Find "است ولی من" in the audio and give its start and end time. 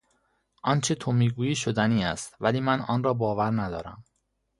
2.05-2.81